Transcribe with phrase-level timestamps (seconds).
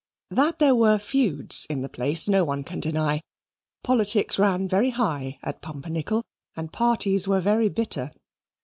[0.31, 3.21] That there were feuds in the place, no one can deny.
[3.83, 6.23] Politics ran very high at Pumpernickel,
[6.55, 8.09] and parties were very bitter.